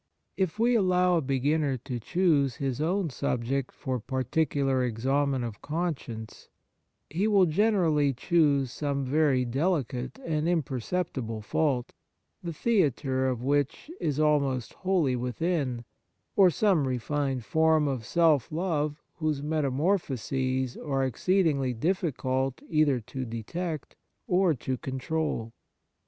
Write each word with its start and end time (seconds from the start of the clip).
If 0.35 0.57
we 0.57 0.73
allow 0.73 1.17
a 1.17 1.21
beginner 1.21 1.77
to 1.77 1.99
choose 1.99 2.55
his 2.55 2.81
own 2.81 3.11
subject 3.11 3.71
for 3.71 3.99
particular 3.99 4.83
examen 4.83 5.43
of 5.43 5.61
conscience, 5.61 6.49
he 7.11 7.27
will 7.27 7.45
generally 7.45 8.11
choose 8.11 8.71
some 8.71 9.05
very 9.05 9.45
delicate 9.45 10.15
Kind 10.15 10.23
Actions 10.25 10.31
95 10.31 10.37
and 10.39 10.49
imperceptible 10.49 11.41
fault, 11.43 11.93
the 12.41 12.51
theatre 12.51 13.27
of 13.29 13.43
which 13.43 13.91
is 13.99 14.19
almost 14.19 14.73
wholly 14.73 15.15
within, 15.15 15.85
or 16.35 16.49
some 16.49 16.87
refined 16.87 17.45
form 17.45 17.87
of 17.87 18.03
self 18.03 18.51
love 18.51 19.03
whose 19.17 19.43
metamorphoses 19.43 20.77
are 20.77 21.03
exceedingly 21.05 21.75
difficult 21.75 22.59
either 22.67 22.99
to 23.01 23.23
detect 23.23 23.95
or 24.25 24.55
to 24.55 24.77
control. 24.77 25.53